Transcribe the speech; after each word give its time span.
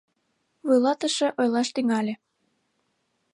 Вуйлатыше 0.67 1.27
ойлаш 1.39 1.69
тӱҥале. 1.75 2.13